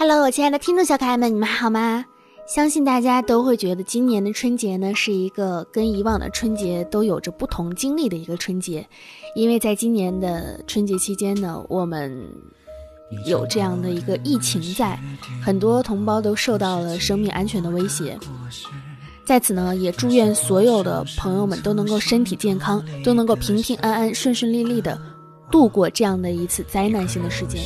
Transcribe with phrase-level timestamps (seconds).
[0.00, 2.04] Hello，我亲爱的听众小可爱们，你们好吗？
[2.46, 8.86] 相信大家都会觉得今年的春节呢，是一个跟以往的春节都有着不同经历的一个春节，
[9.34, 12.16] 因为在今年的春节期间呢，我们
[13.26, 14.96] 有这样的一个疫情在，
[15.44, 18.16] 很多同胞都受到了生命安全的威胁。
[19.24, 24.96] 在此呢，也祝愿所有的朋友们都能够身体健康，都能够平平安安、顺顺利利的
[25.50, 27.60] 度过这样的一次灾难性的事件。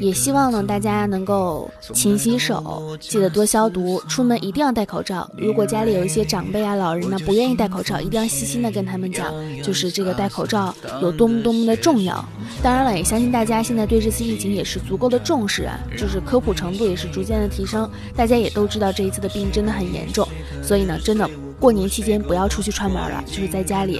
[0.00, 5.28] 也希望呢，大家能够勤洗手，记得多消毒，出门一定要戴口罩。
[5.36, 9.32] 如果家里有一些长辈啊、老人呢，不愿意戴口罩，一定要细心的跟他们讲，
[9.62, 12.24] 就是这个戴口罩有多么多么的重要。
[12.62, 17.88] 当然了，也相信大家现在对这次疫情也是足够的重视啊，就是科普程度也是逐渐的提升。
[18.16, 20.26] 大家也都知道这一次的病真的很严重，
[20.62, 21.28] 所以呢，真的。
[21.64, 23.98] 过年期间不要出去串门了，就是在家里，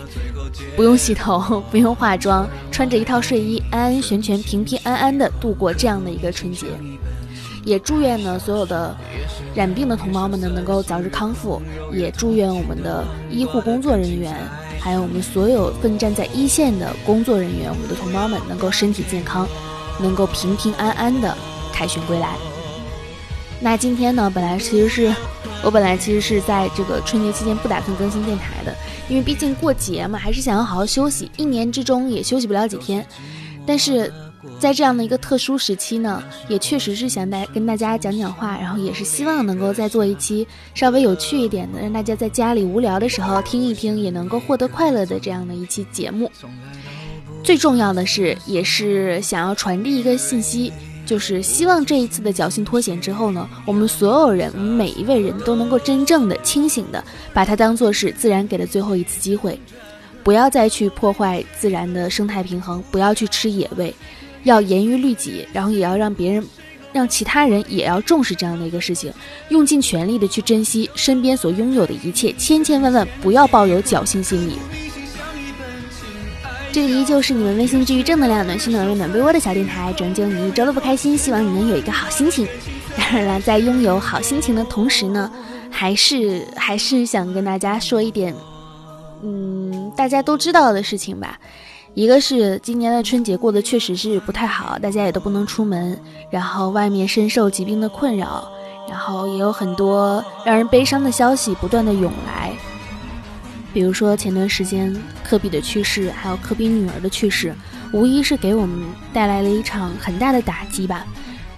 [0.77, 6.67] 不用洗头， 不用化妆，穿着一套睡衣，安安全全、平平安安的度过这样的一个春节。
[7.65, 8.95] 也祝愿呢所有的
[9.55, 14.37] 染病的同胞们呢能够早日康复，也祝愿我们的医护工作人员，
[14.79, 19.49] 还有我们所有奋战在一线的工作人员，我们的同胞们能够身体健康，
[19.99, 21.35] 能够平平安安的
[21.73, 22.37] 凯旋归来。
[23.65, 25.15] 那今天呢，本来其实是。
[25.63, 28.77] 我本来其实是在这个春节期间不打算更新电台的，
[29.09, 31.31] 因为毕竟过节嘛，还是想要好好休息。
[31.39, 33.03] 一年之中也休息不了几天，
[33.65, 34.13] 但是
[34.61, 46.31] 在这样的一个特殊时期呢，也确实是想带跟大家讲讲话，然后也是希望能够再做一期稍微有趣一点的，让大家在家里无聊的时候听一听，也能够获得快乐的这样的一期节目。
[47.43, 50.71] 最重要的是，也是想要传递一个信息。
[51.07, 59.59] 就是希望这一次的侥幸脱险之后呢，我们所有人，我们每一位人都能够真正的清醒的把它当做是自然给的最后一次机会，
[60.23, 63.95] 不要再去破坏自然的生态平衡，不要去吃野味，
[64.45, 66.43] 要严于律己，然后也要让别人，
[66.93, 69.13] 让其他人也要重视这样的一个事情，
[69.51, 74.55] 用尽全力的去珍惜身边所拥有的一切，千千万万不要抱有侥幸心理。
[76.75, 81.17] 这里依旧是你们温馨治愈正能量、暖心暖胃暖被窝的小电台，拯救你一周的不开心。
[81.17, 82.49] 希望你能有一个好心情。
[82.97, 85.31] 当然了，在拥有好心情的同时呢，
[85.71, 88.35] 还是还是想跟大家说一点，
[89.23, 91.39] 嗯，大家都知道的事情吧。
[91.95, 95.97] 一个是今年的春节过得确实是不太好，大家也都不能出门，
[96.29, 98.49] 然后外面深受疾病的困扰，
[98.91, 102.51] 然后也有很多让人悲伤的消息不断的涌来。
[103.75, 107.53] 比如说前段时间科比的去世，还有科比女儿的去世，
[107.91, 108.79] 无疑是给我们
[109.13, 111.05] 带来了一场很大的打击吧。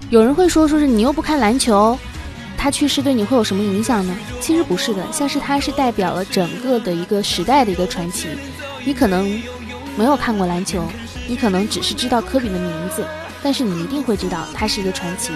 [0.08, 1.98] 有人会说，说是你又不看篮球，
[2.56, 4.16] 他去世对你会有什么影响呢？
[4.40, 8.28] 其实不是的，像是他是代表了整个的一个时代的一个传奇。
[8.82, 9.30] 你可能
[9.94, 10.84] 没有看过篮球，
[11.28, 13.04] 你可能只是知道科比的名字，
[13.42, 15.32] 但是你一定会知道他是一个传奇。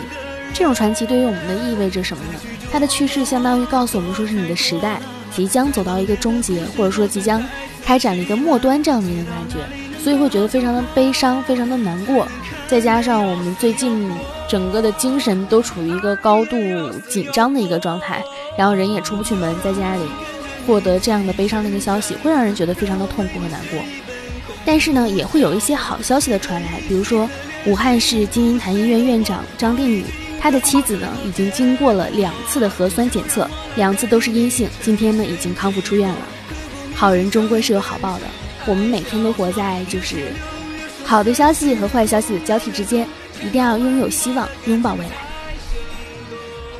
[0.55, 2.41] 这种传奇对于我们的意味着什么呢？
[2.73, 4.99] 他的去世相当于告诉我们，说是你的时代。
[5.35, 7.43] 即将走到一个终结，或者说即将
[7.85, 9.57] 开展了一个末端这样的一个感觉，
[10.03, 12.27] 所以会觉得非常的悲伤，非常的难过。
[12.69, 14.09] 再加上我们最近
[14.49, 16.57] 整个的精神都处于一个高度
[17.09, 18.23] 紧张的一个状态，
[18.57, 20.03] 然后人也出不去门，在家里
[20.67, 23.81] 获得这样的悲伤的一个消息，会让人觉得非常的痛苦和难过。
[24.65, 27.29] 但是呢，也会有一些好消息的传来，比如说
[27.67, 30.05] 武汉市金银潭医院院长张定宇。
[30.41, 34.69] 他的妻子呢，已经经过了两次的核酸检测，两次都是阴性。
[34.83, 36.17] 今天呢，已经康复出院了。
[36.95, 38.23] 好人终归是有好报的。
[38.67, 40.33] 我们每天都活在就是
[41.05, 43.07] 好的消息和坏消息的交替之间，
[43.45, 45.13] 一定要拥有希望，拥抱未来。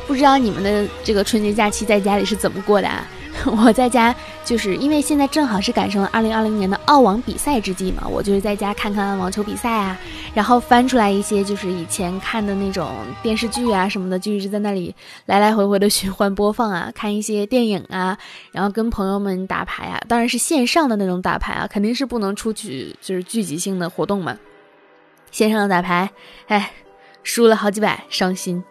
[0.07, 3.07] 不知道你们的这个春节假期在家里是怎么过的啊？
[3.65, 4.15] 我在家，
[4.45, 9.99] 就是因为现在正好是赶上了二零二零年的澳网比赛之际嘛，我就是在家看看网球比赛啊，
[10.35, 12.91] 然后翻出来一些就是以前看的那种
[13.23, 18.19] 电视剧啊什么的，就一直在那里来来回回的循环播放啊，看一些电影啊，
[18.53, 24.37] 然后跟朋友们打牌啊，当然是线上的那种打牌啊，肯定是不能出去就是聚集性的活动嘛，
[25.31, 26.11] 线上的打牌，
[26.49, 26.71] 哎，
[27.23, 28.63] 输了好几百，伤心。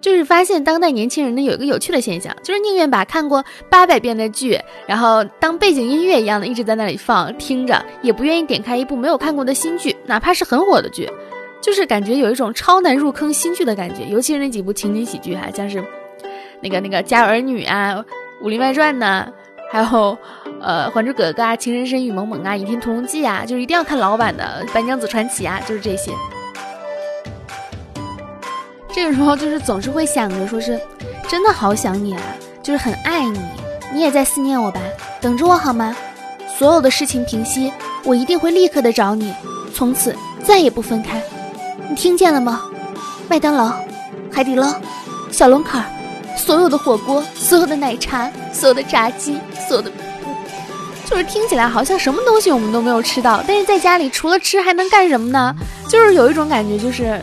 [0.00, 11.10] 就是发现当代年轻人呢有一个有趣的现象，就是宁愿把看过八百遍的剧，然后当背景音乐一样的一直在那里放听着，也不愿意点开一部没有看过的新剧，哪怕是很火的剧，
[11.60, 14.04] 就是感觉有一种超难入坑新剧的感觉。
[14.08, 15.82] 尤其是那几部情景喜剧哈，像是
[16.60, 17.94] 那个那个《家有儿女》啊，
[18.44, 19.26] 《武林外传》呐，
[19.72, 20.16] 还有
[20.60, 26.12] 呃《还珠格格》啊，《情深深雨蒙蒙》啊，《倚天屠龙记》啊，就是一定要看老版的《白娘子传奇》啊，就是这些。
[28.96, 30.80] 这个时候就是总是会想着，说是
[31.28, 32.22] 真的好想你啊，
[32.62, 33.38] 就是很爱你，
[33.92, 34.80] 你也在思念我吧？
[35.20, 35.94] 等着我好吗？
[36.56, 37.70] 所有的事情平息，
[38.04, 39.34] 我一定会立刻的找你，
[39.74, 41.22] 从此再也不分开。
[41.90, 42.62] 你听见了吗？
[43.28, 43.70] 麦当劳，
[44.32, 44.74] 海底捞、
[45.30, 45.86] 小龙坎儿，
[46.34, 49.38] 所有的火锅、所有的奶茶、所有的炸鸡、
[49.68, 49.92] 所有的，
[51.04, 55.54] 就是听起来好像什么东西我们都没有吃到，但是在家里除了吃还能干什么呢？
[55.86, 57.20] 就是有一种感觉，就是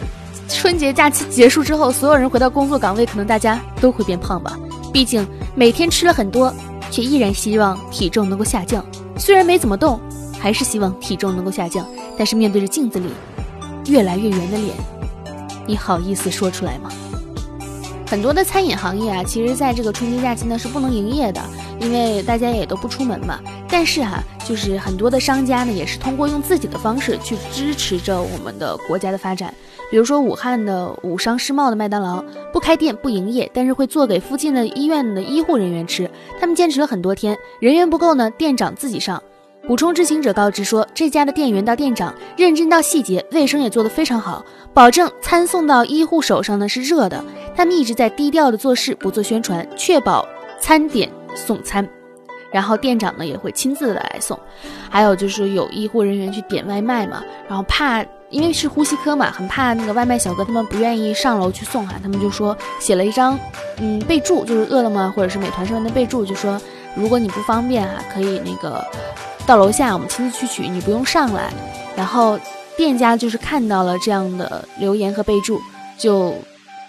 [0.47, 4.57] 春节假期结束之后，所有人回到工作岗位，可能大家都会变胖吧。
[4.91, 5.25] 毕竟
[5.55, 6.53] 每天吃了很多，
[6.91, 8.85] 却依然希望体重能够下降。
[9.17, 9.99] 虽然没怎么动，
[10.39, 11.85] 还是希望体重能够下降。
[12.17, 13.07] 但是面对着镜子里
[13.87, 14.75] 越来越圆的脸，
[15.65, 16.91] 你好意思说出来吗？
[18.05, 21.41] 很多的餐饮行业啊，其实在这个春节假期呢是不能营业的，
[21.83, 23.39] 因为大家也都不出门嘛。
[23.67, 29.53] 但是哈，就是很多的商家呢，也是通过用自己的方式去支持着我们的国家的发展。
[29.91, 36.09] 比如说武汉的武商世贸的麦当劳不开店不营业，但是会做给附近的医院的医护人员吃。
[36.39, 39.21] 他们坚持了很多天，人员不够呢，店长自己上。
[39.67, 44.43] 补充知情者告知说，这家的店员到店长认真到细节，卫生也做得非常好，
[44.73, 47.23] 保证餐送到医护手上呢是热的。
[47.55, 50.27] 他们一直在低调的做事，不做宣传，确保
[50.59, 51.87] 餐点送餐。
[52.51, 54.39] 然后店长呢也会亲自的来送。
[54.89, 63.39] 还有就是有医护人员去点外卖嘛，然后怕因为是呼吸科嘛，很怕那个外卖小哥他们不愿意上楼去送哈，他们就说写了一张
[63.77, 66.61] 嗯备注，就是饿了么或者是美团上面的备注，就说
[66.95, 68.85] 如果你不方便哈，可以那个。
[69.45, 71.51] 到楼下，我们亲自去取，你不用上来。
[71.97, 72.39] 然后
[72.77, 75.59] 店家就是看到了这样的留言和备注，
[75.97, 76.33] 就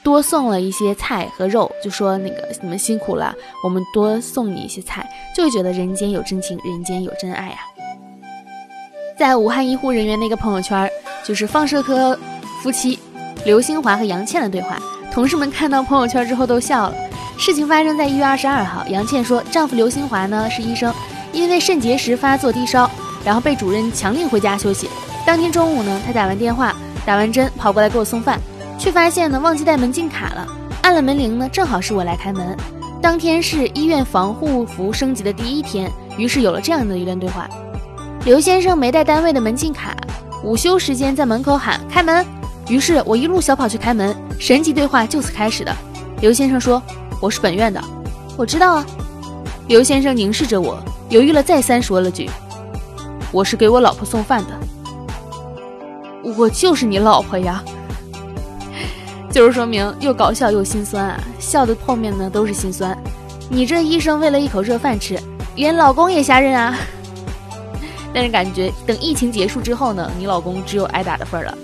[0.04, 3.34] 多送了一些菜和肉，就说那个你们辛苦了，
[3.64, 7.58] 我们多送你一些菜，就觉得人间有真情，人间有真爱啊。
[9.18, 10.88] 在武汉医护人员那个朋友圈，
[11.24, 12.16] 就是放射科
[12.62, 12.98] 夫妻
[13.44, 14.78] 刘新华和杨倩的对话，
[15.10, 16.94] 同事们看到朋友圈之后都笑了。
[17.36, 20.94] 事情发生在一月二十二号，杨倩说，丈夫刘新华呢是医生。
[21.32, 22.88] 因为肾结石发作低烧，
[23.24, 24.88] 然后被主任强令回家休息。
[25.26, 26.72] 当天中午呢，他打完电话、
[27.04, 28.38] 打完针，跑过来给我送饭，
[28.78, 30.46] 却发现呢忘记带门禁卡了。
[30.82, 32.56] 按了门铃呢，正好是我来开门。
[33.00, 37.48] 当天是医院防护服升级的第一天，于是有了这样的一段对话：
[38.24, 39.94] 刘先生没带单位的门禁卡，
[40.42, 42.24] 午休时间在门口喊开门，
[42.68, 44.14] 于是我一路小跑去开门。
[44.38, 45.74] 神级对话就此开始的。
[46.20, 46.82] 刘先生说
[47.20, 47.82] ：“我是本院的，
[48.36, 48.86] 我知道啊。”
[49.68, 50.78] 刘先生凝视着我。
[51.10, 52.28] 犹豫了再三，说了句
[53.30, 54.58] ：“我是给我老婆送饭的，
[56.36, 57.62] 我就是你老婆呀。”
[59.34, 62.96] 就是说明又搞笑又心酸啊，笑的后面呢都是心酸。
[63.50, 65.18] 你这医生为了一口热饭吃，
[65.56, 66.78] 连老公也瞎认啊。
[68.14, 71.58] 但是感觉等疫情结束之后呢，你老公只有挨打的份儿了。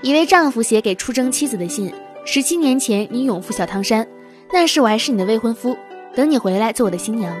[0.00, 1.92] 一位丈夫写给出征妻子的信：
[2.24, 4.08] 十七年前，你永赴小汤山。
[4.50, 5.76] 那时我还是你的未婚夫，
[6.16, 7.36] 等你回来做我的新娘。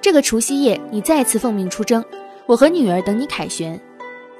[0.00, 2.02] 这个除夕夜，你再次奉命出征，
[2.46, 3.78] 我和女儿等你凯旋。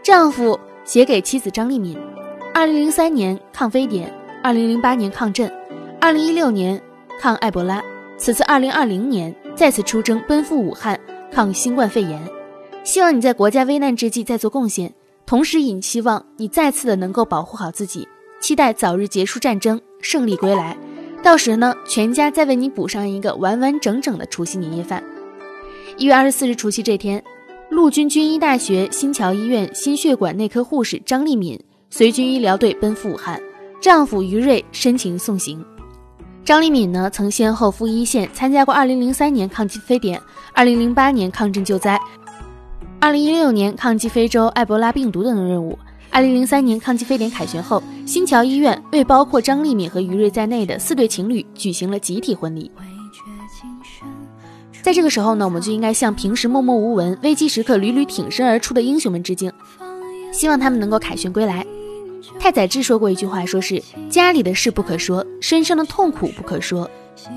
[0.02, 1.96] 丈夫写给妻子张丽敏：
[2.52, 5.50] 二零零三年抗非典，二零零八年抗震，
[5.98, 6.80] 二零一六年
[7.18, 7.82] 抗埃博拉，
[8.18, 10.98] 此次二零二零年再次出征，奔赴武汉
[11.32, 12.22] 抗新冠肺炎。
[12.84, 14.92] 希望你在国家危难之际再做贡献，
[15.24, 18.06] 同时也希望你再次的能够保护好自己。
[18.40, 20.76] 期待早日结束战争，胜利归来。
[21.22, 25.02] 到时呢，全家再为你补上一个完完整整的除夕年夜饭。
[25.96, 27.24] 一月二十四日除夕这天，
[27.74, 31.58] 陆军军医大学新桥医院心血管内科护士张丽敏
[31.90, 33.42] 随军医疗队奔赴武汉，
[33.80, 35.62] 丈夫于瑞深情送行。
[36.44, 42.00] 张丽敏呢，曾先后赴一线参加过二零零三年抗击非典、二零零八年抗震救灾、
[43.00, 45.76] 二零一六年抗击非洲埃博拉病毒等任务。
[46.10, 52.70] 二零零三年抗击非典凯旋后，新桥医院为包括张丽敏和于瑞在内的四对情侣举行了集体婚礼。
[54.84, 59.50] 在这个时候呢，我们就应该向平时默默无闻、危机时刻屡屡挺身而出的英雄们致敬，
[60.30, 61.64] 希望他们能够凯旋归来。
[62.38, 66.90] 太宰治说过一句话，说是家里的事不可说，身上的痛苦不可说，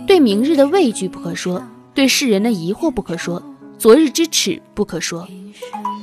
[0.06, 1.64] 对明日的畏惧不可说，
[1.94, 3.42] 对世人的疑惑不可说，
[3.78, 5.26] 昨日之耻不可说。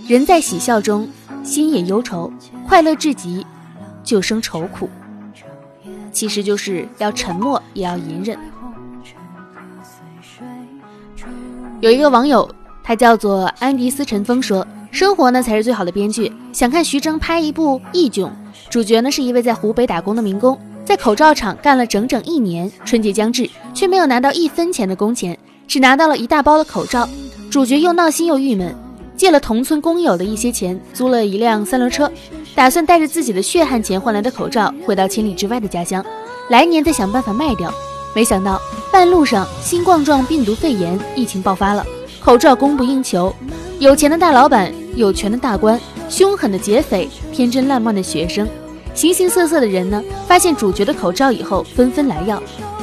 [0.09, 1.07] 人在喜笑中。
[1.43, 2.33] 心也忧愁，
[2.67, 3.45] 快乐至极，
[4.03, 4.89] 就生愁苦。
[6.11, 8.39] 其实就是要沉默，也要隐忍。
[11.85, 12.49] 有一个网友，
[12.83, 16.33] 他叫做安迪斯陈峰，说：“生活呢才是最好的编剧。
[16.51, 18.31] 想看徐峥拍一部《义囧》，
[18.71, 25.39] 主角呢是一位在湖北打工的民工，在口罩厂干了整整一年，春节将至，却没有拿到一分钱的工钱，
[25.69, 27.07] 只拿到了一大包的口罩。
[27.51, 28.75] 主角又闹心又郁闷。”
[29.15, 32.11] 借了同村工友的一些钱，租了一辆三轮车，
[32.55, 36.03] 打算带着自己的血汗钱换来的口罩回到千里之外的家乡，
[36.49, 37.71] 来年再想办法卖掉。
[38.15, 38.59] 没想到
[38.95, 41.85] 半路上新冠状病毒肺炎疫情爆发了，
[42.21, 43.35] 口罩供不应求。
[43.81, 48.49] 有钱的大老板、有权的大官凶狠的劫匪、天真烂漫的学生、
[48.95, 52.41] 形形色色的人呢，发现主角的口罩以后纷纷来要。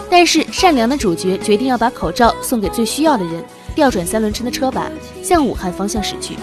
[0.10, 3.42] 但是善良的主角决定要把口罩送给最需要的人，
[3.74, 4.92] 调转三轮车的车把，
[5.24, 6.36] 向武汉方向驶去。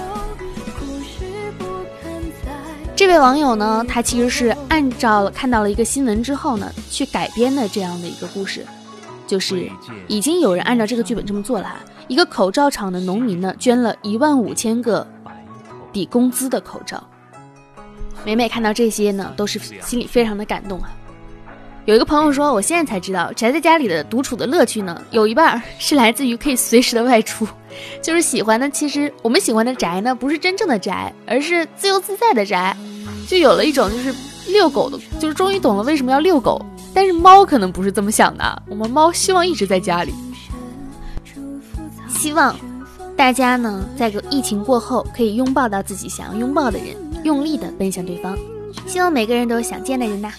[2.96, 8.64] 这位网友呢，他其实是按照看到了一个新闻之后呢，去改编的这样的一个故事，
[9.28, 9.70] 就是
[10.08, 11.76] 已经有人按照这个剧本这么做了。
[12.08, 15.06] 一个口罩厂的农民呢，捐了一万五千个
[15.92, 17.00] 抵工资的口罩。
[18.24, 20.90] 每每看到这些呢，都是心里非常的感动啊。
[21.84, 27.46] 有一个朋友说，我现在才知道，宅在家里的独处的乐趣呢，有一半是来自于可以随时的外出，
[28.02, 28.68] 就是喜欢的。
[28.68, 32.76] 其实我们喜欢的宅呢，不是真正的宅，而是自由自在的宅，
[33.26, 34.14] 就有了一种就是
[34.48, 36.60] 遛狗的，就是终于懂了为什么要遛狗。
[36.98, 40.12] 但是猫可能不是这么想的，我们猫希望一直在家里。
[42.08, 42.52] 希望
[43.16, 48.36] 大家呢，在个疫情过后，可以拥抱到自己想要拥抱的人，用力的奔向对方。
[48.84, 50.32] 希望每个人都有想见的人呐。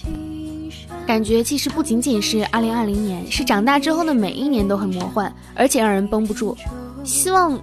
[1.08, 6.58] 感觉其实不仅仅是二零二零年，是长大之后的每一年都很魔幻，而且让人绷不住。
[7.06, 7.58] 希望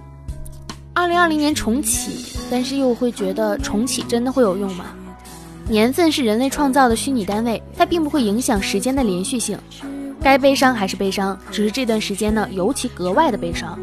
[0.95, 4.85] 二零二零年重启，但是又会觉得重启真的会有用吗？
[5.69, 9.57] 年份是人类创造的虚拟单位，它并不会影响时间的连续性。
[10.21, 13.77] 该悲伤还是悲伤，只是这段时间呢尤其格外的悲伤。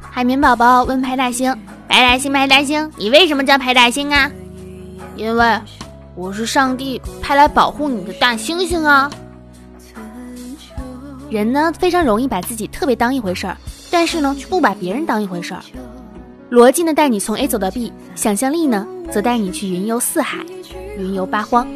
[0.00, 1.54] 海绵宝宝问派大星
[1.88, 4.30] ：“派大星，派大星，你为什么叫派大星啊？”
[5.16, 5.60] 因为。
[6.14, 9.10] 我是上帝派来保护你的大猩猩啊！
[11.30, 13.56] 人呢非常容易把自己特别当一回事儿，
[13.90, 15.62] 但是呢却不把别人当一回事儿。
[16.50, 20.44] 逻辑呢带你从 A 走到 B，想象力呢则带你去云游四海，
[20.98, 21.66] 云游八荒。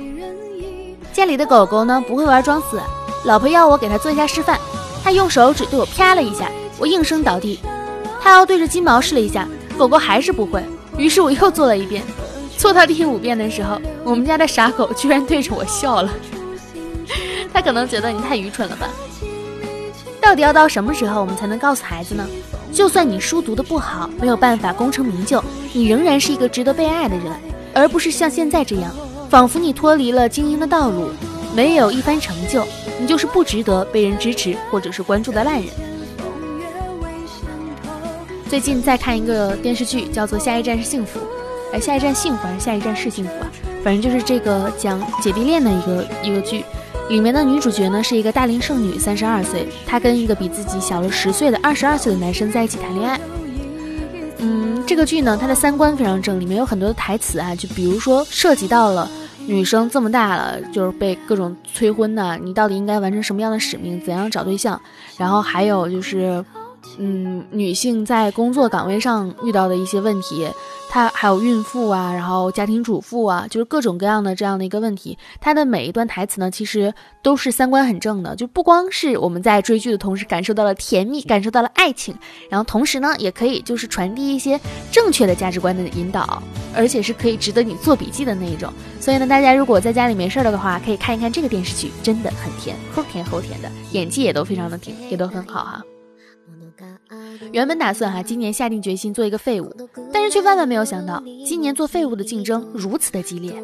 [1.13, 2.81] 家里的狗狗呢不会玩装死，
[3.25, 4.59] 老婆要我给它做一下示范，
[5.03, 7.59] 它用手指对我啪了一下，我应声倒地。
[8.21, 10.63] 它要对着金毛试了一下，狗狗还是不会，
[10.99, 12.03] 于是我又做了一遍。
[12.59, 16.11] 做到第五遍的时候，我们家的傻狗居然对着我笑了。
[17.53, 18.89] 他可能觉得你太愚蠢了吧？
[20.21, 22.27] 到底要到什么时候，我们才能告诉孩子呢？
[22.73, 25.43] 就算你书读的不好，没有办法功成名就，
[25.73, 27.33] 你仍然是一个值得被爱的人，
[27.73, 28.91] 而不是像现在这样，
[29.29, 31.11] 仿佛你脱离了精英的道路，
[31.55, 32.65] 没有一番成就，
[33.01, 35.65] 你就是不值得被人支持或者是关注的烂人。
[38.49, 41.19] 最近在看一个电视剧，叫做《下一站是幸福》。
[41.73, 43.51] 哎，下一站幸福还是下一站是幸福啊？
[43.83, 46.65] 反正就是这个讲姐弟恋的一个一个剧，
[47.09, 53.21] 里面的女主角呢是一个大龄剩女，三十二岁，她跟一个比自己小了十岁的二十二岁的男生在一起谈恋爱。
[54.87, 59.11] 这个剧呢，它的三观非常正，里面有很多的台词啊，就比如说涉及到了
[59.47, 64.81] 女生这么大了，就是被各种催婚呐，你到底应该完成什么样的使命，怎样找对象？
[65.19, 66.43] 然后还有就是，
[66.99, 70.49] 嗯，女性在工作岗位上遇到的一些问题。
[70.89, 75.19] 她还有孕妇啊，然后家庭主妇啊，就是各种各样的这样的一个问题。
[75.41, 82.17] 她的每一段台词呢，其实都是三观很正的，就不光是我们在追剧的同时感受到了甜蜜，感受到了爱情，
[82.49, 84.59] 然后同时呢，也可以就是传递一些
[84.93, 86.41] 正确的价值观的引导，
[86.75, 88.73] 而且是可以值得你做笔记的那一种。
[89.01, 95.83] 所以呢，大家如果在家里没事了的话，可以看一看这个电视剧，真的很甜，齁甜齁甜的，演技也都非常的甜，也都很好哈。
[97.53, 99.75] 原本打算哈今年下定决心做一个废物，
[100.13, 103.55] 但是却万万没有想到，今年做废物的竞争如此的激烈。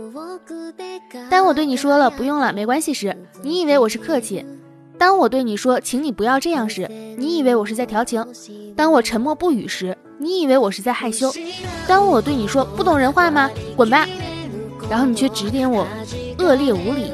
[1.31, 4.45] 当我对你说了不用了，没关系时，你以为我是客气；
[4.99, 8.23] 当我对你说请你不要这样时，你以为我是在调情；
[8.76, 11.31] 当我沉默不语时，你以为我是在害羞；
[11.87, 13.50] 当我对你说不懂人话吗？
[13.76, 14.07] 滚吧！
[14.91, 15.87] 然后你却指点我
[16.38, 17.12] 恶劣无礼。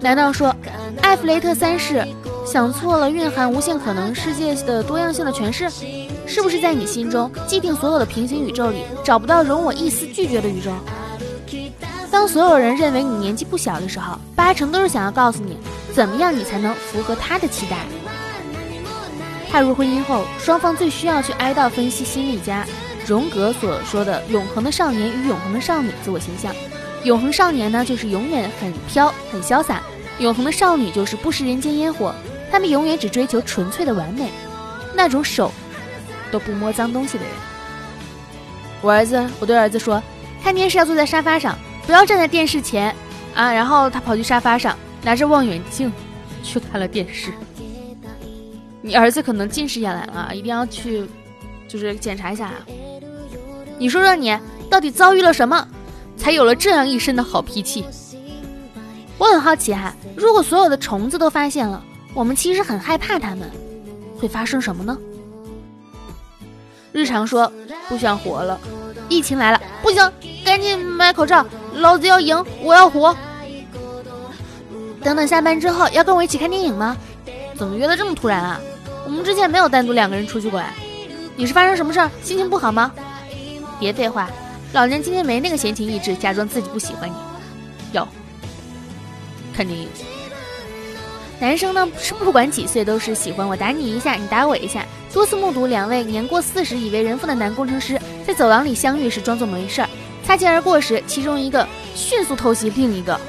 [0.00, 0.54] 难道说
[1.00, 2.06] 艾弗雷特三世？
[2.44, 5.68] 想错了，蕴含无限可能世界的多样性的诠释，
[6.26, 10.70] 是不是在你心中既定所有的平行宇宙里找不到容我一丝拒绝的宇宙？
[12.10, 15.56] 当所有人认为你年纪不小的时候，八成都是想要告诉你，
[15.92, 17.78] 怎么样你才能符合他的期待。
[19.50, 22.66] 踏入婚姻后，双方最需要去哀悼分析心理家
[23.06, 26.54] 荣格所说的永恒的少年与永恒的少女自我形象。
[27.04, 29.76] 永恒少年呢，就是永远很飘很潇洒；
[30.18, 32.14] 永恒的少女就是不食人间烟火。
[32.54, 34.30] 他们永远只追求纯粹的完美，
[34.94, 35.50] 那种手
[36.30, 37.32] 都不摸脏东西的人。
[38.80, 40.00] 我儿子，我对儿子说，
[40.40, 42.94] 看电视要坐在沙发上，不要站在电视前
[43.34, 43.52] 啊。
[43.52, 45.92] 然后他跑去沙发上，拿着望远镜
[46.44, 47.32] 去看了电视。
[48.80, 51.04] 你儿子可能近视眼来了，一定要去，
[51.66, 52.54] 就是检查一下啊。
[53.78, 54.38] 你说说你
[54.70, 55.66] 到底遭遇了什么，
[56.16, 57.84] 才有了这样一身的好脾气？
[59.18, 61.82] 我很好奇哈，如果所有的虫子都发现了。
[62.14, 63.50] 我们其实很害怕他们，
[64.18, 64.96] 会发生什么呢？
[66.92, 67.52] 日常说
[67.88, 68.58] 不想活了，
[69.08, 70.12] 疫情来了不行，
[70.44, 71.44] 赶紧买口罩，
[71.74, 73.14] 老子要赢，我要活。
[75.02, 76.96] 等等，下班之后要跟我一起看电影吗？
[77.56, 78.60] 怎么约的这么突然啊？
[79.04, 80.72] 我们之前没有单独两个人出去过呀。
[81.36, 82.08] 你是发生什么事儿？
[82.22, 82.92] 心情不好吗？
[83.80, 84.30] 别废话，
[84.72, 87.14] 老娘今天没那个闲情逸致，假装自己不喜欢你。
[87.92, 88.06] 有，
[89.52, 89.88] 看电影。
[91.44, 94.82] 男生呢是不管几岁都是喜欢我打你一下，你打我一下。
[95.12, 99.88] 多次目睹两位年过四十已为人父的男工程师在走廊里相遇时装作没事儿，
[100.24, 103.20] 擦肩而过时，其中一个迅速偷袭另一个。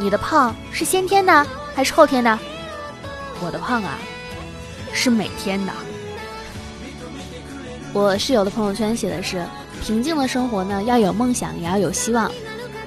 [0.00, 1.46] 你的胖是先天的
[1.76, 2.36] 还是后天的？
[3.40, 3.96] 我的胖啊，
[4.92, 5.72] 是每天的。
[7.92, 9.44] 我室友的朋友圈写的是：
[9.80, 12.28] 平静的生活呢，要有梦想，也要有希望。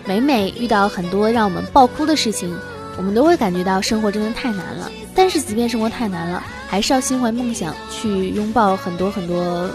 [0.03, 2.53] 每每遇到很多让我们爆哭的事情，
[2.97, 4.91] 我们都会感觉到生活真的太难了。
[5.13, 9.69] 但是，即便生活太难了，还是要心怀梦想，去拥抱很多很多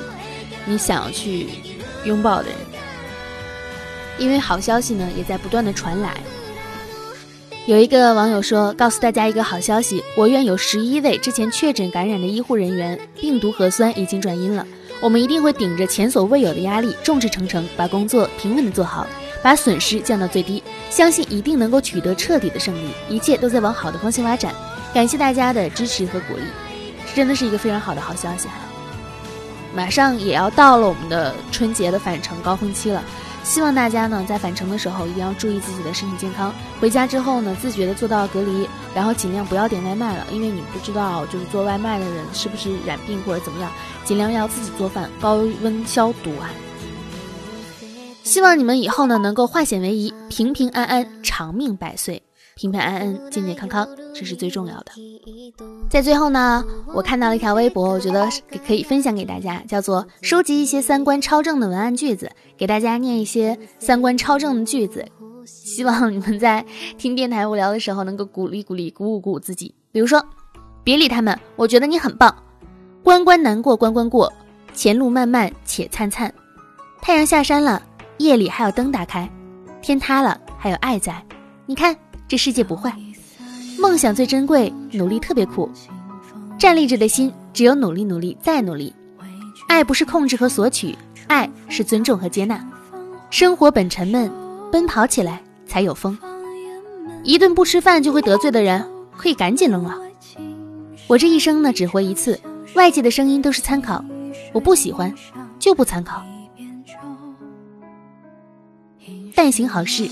[0.65, 1.47] 你想要去
[2.05, 2.55] 拥抱的人。
[4.19, 6.15] 因为好消息呢，也在不断的传来。
[7.67, 14.67] 有一个网友说：“告诉大家一个好消息，我院有十一位之前确诊感染的医护人员病毒核酸已经转阴了。
[15.03, 19.07] 我们一定会顶着前所未有的压力，众志成城，把工作平稳的做好，
[19.43, 20.63] 把损失降到最低。
[20.91, 24.55] 相信一定能够取得彻底的胜利，一切都在往好的方向发展。
[24.95, 26.43] 感谢大家的支持和鼓励，
[27.07, 28.55] 这真的是一个非常好的好消息哈！
[29.75, 33.03] 马上也要到了我们的春节的返程高峰期了。”
[33.45, 36.53] 希望大家呢在返程的时候一定要注意自己的身体健康。
[36.81, 43.71] 回家之后呢，自觉的做到隔离，然后尽量不要点外卖了，因为你不知道就是做外卖的人是不是染病或者怎么样，
[44.05, 46.51] 尽量要自己做饭，高温消毒啊。
[48.27, 52.21] 希望你们以后呢能够化险为夷，平平安安，长命百岁。
[52.57, 54.91] 平平安安、健健康康，这是最重要的。
[55.89, 58.29] 在最后呢，我看到了一条微博，我觉得
[58.67, 62.29] 可以分享给大家，叫做“收集一些三观超正的文案句子”，
[62.59, 65.07] 给大家念一些三观超正的句子，
[65.45, 66.67] 希望你们在
[66.99, 69.73] 听电台无聊的时候能够鼓励鼓励、鼓舞鼓舞自己。
[69.93, 70.21] 比如说，
[70.83, 72.35] 别理他们，我觉得你很棒。
[73.05, 74.33] 关关难过关关过，
[74.75, 76.33] 前路漫漫且灿灿。
[77.01, 77.81] 太阳下山了，
[78.19, 79.31] 夜里还有灯打开，
[79.83, 81.23] 天塌了还有爱在。
[81.67, 81.97] 你看。
[82.29, 82.93] 这世界不坏，
[83.79, 85.71] 梦想最珍贵，努力特别苦。
[86.59, 88.93] 站立着的心，只有努力，努力再努力。
[89.69, 90.99] 爱不是控制和索取，
[91.29, 92.59] 爱是尊重和接纳。
[93.31, 94.29] 生活本沉闷，
[94.73, 96.19] 奔跑起来才有风。
[97.23, 98.85] 一顿不吃饭就会得罪的人，
[99.17, 99.97] 可以赶紧扔了。
[101.07, 102.41] 我这一生呢，只活一次，
[102.75, 104.05] 外界的声音都是参考，
[104.53, 105.15] 我不喜欢
[105.61, 106.21] 就不参考。
[109.37, 110.09] 但行好事，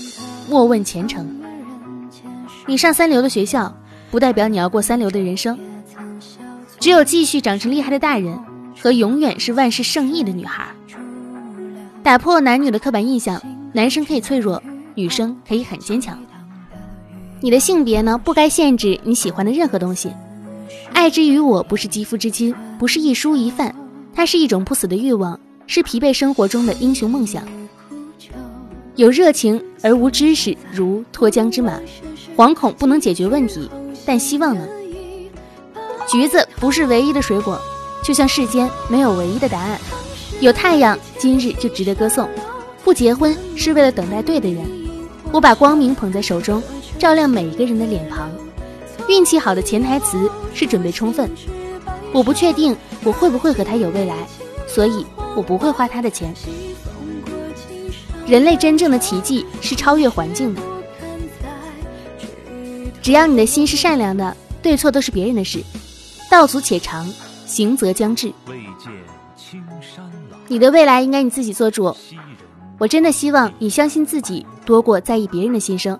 [0.47, 1.27] 莫问前程。
[2.67, 3.75] 你上三流的学校，
[4.11, 5.57] 不代表你要过三流的人生。
[6.79, 8.39] 只有继续长成厉害的大人，
[8.79, 10.67] 和永远是万事胜意的女孩。
[12.03, 13.41] 打破男女的刻板印象，
[13.73, 14.61] 男生可以脆弱，
[14.93, 16.19] 女生可以很坚强。
[17.41, 20.11] 你的性别呢，不该限制你喜欢的任何东西。
[20.93, 23.73] 爱之于我，不是肌肤之亲，不是一蔬一饭，
[24.13, 27.43] 它是一种不死的欲望，是疲惫生活中的英雄梦想。
[28.95, 31.77] 有热情而无知识，如脱缰之马。
[32.37, 33.69] 惶恐不能解决问题，
[34.05, 34.65] 但希望呢？
[36.07, 37.59] 橘子不是唯一的水果，
[38.03, 39.77] 就像世间没有唯一的答案。
[40.39, 42.29] 有太阳，今日就值得歌颂。
[42.83, 44.63] 不结婚是为了等待对的人。
[45.31, 46.63] 我把光明捧在手中，
[46.97, 48.31] 照亮每一个人的脸庞。
[49.09, 51.29] 运气好的潜台词是准备充分。
[52.13, 54.15] 我不确定我会不会和他有未来，
[54.67, 55.05] 所以
[55.35, 56.33] 我不会花他的钱。
[58.27, 60.61] 人类真正的奇迹是超越环境的。
[63.01, 65.63] 只要你的心是善良的，对错都是别人的事。
[66.29, 67.07] 道阻且长，
[67.45, 68.33] 行则将至。
[70.47, 71.95] 你的未来应该你自己做主。
[72.79, 75.97] 我真的希望你相信自己，多过在意别人的心声。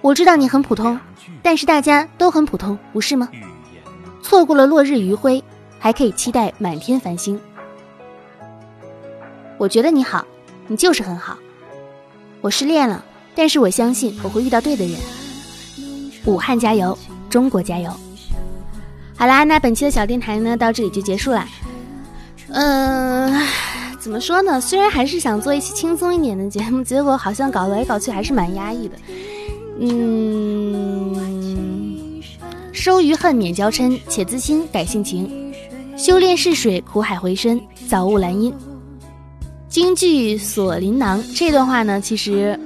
[0.00, 0.98] 我知道你很普通，
[1.42, 3.28] 但是大家都很普通，不是吗？
[4.22, 5.44] 错过了落日余晖，
[5.78, 7.38] 还可以期待满天繁星。
[9.60, 10.24] 我觉得你好，
[10.68, 11.36] 你就是很好。
[12.40, 13.04] 我失恋了。
[13.34, 14.98] 但是我相信我会遇到对的人。
[16.24, 16.96] 武汉加油，
[17.28, 17.92] 中国加油！
[19.14, 21.46] 好啦，那本期的小电台呢，到这里就结束了。
[22.48, 23.30] 嗯，
[24.00, 24.58] 怎么说呢？
[24.58, 28.96] 虽然还是想做一期轻松一点的节目，结果好像搞来搞去还是蛮压抑的。
[29.78, 31.14] 嗯，
[32.72, 35.52] 收余恨，免娇嗔，且自心，改性情。
[35.98, 38.50] 修炼试水，苦海回身，早悟兰因。
[39.70, 42.58] 京剧锁麟囊这段话呢，其实。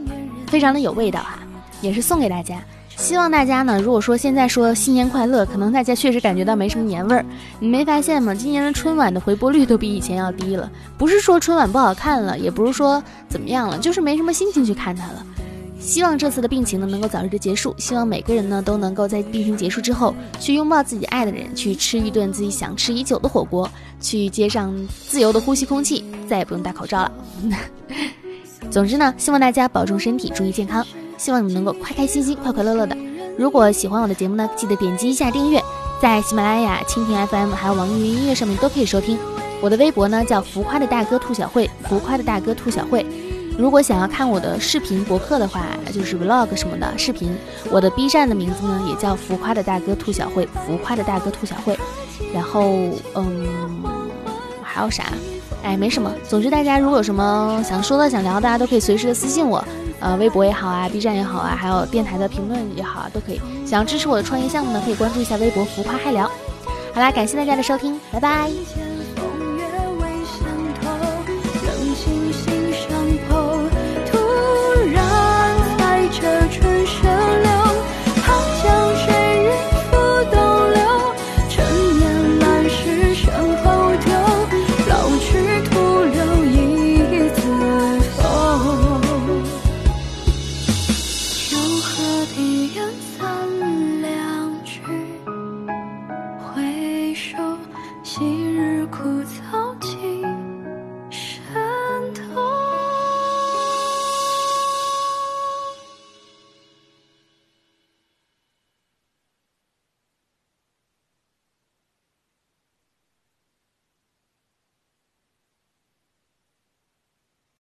[0.47, 1.41] 非常的有味道哈，
[1.81, 2.63] 也是送给大家。
[2.97, 7.27] 希望大家呢，如果说现在说新年快乐，可能大家确实感觉到没什么年味儿。
[7.59, 8.33] 你没发现吗？
[8.33, 10.71] 今年的春晚的回播率都比以前要低了。
[10.97, 15.27] 不是说春晚不好看了，也不是说怎么样了，就是没什么心情去看它了。
[15.85, 17.75] 希望这次的病情呢能够早日的结束。
[17.77, 23.71] 希望每个人呢都能够在病情结束之后，去拥抱自己爱的人，去吃一顿自己想吃已久的火锅，
[24.01, 24.75] 去街上
[25.07, 27.13] 自由的呼吸空气，再也不用戴口罩了。
[28.71, 30.85] 总之呢，希望大家保重身体，注意健康。
[31.19, 32.97] 希望你们能够开开心心、快快乐乐的。
[33.37, 35.63] 如果喜欢我的节目呢，记得点击一下订阅，
[36.01, 39.19] 在喜马拉雅、蜻蜓 FM 还有网易云音乐上面都可以收听。
[39.61, 43.05] 我的微博呢叫浮夸的大哥兔小慧，浮夸的大哥兔小慧。
[43.57, 47.37] 如果想要看我的视频博客的话，就是 vlog 什么的视频，
[47.71, 51.79] 我的 B 站的名字呢也叫浮夸的大哥兔小慧，浮夸的大哥兔小慧。
[52.33, 52.63] 然后，
[53.15, 53.47] 嗯，
[54.63, 55.05] 还有啥？
[55.63, 56.13] 哎，没什么。
[56.29, 59.65] 总之，大家如果有什么想说的、想聊的，大家都可以随时的私信我。
[60.01, 63.41] 呃，微博也好啊，B 站也好啊，还有电台的评论也好啊，都可以。
[63.65, 66.31] 想要支持我的创业项目呢，可以关注一下微博“浮夸嗨聊”。
[66.93, 68.84] 好啦，感谢大家的收听，拜拜。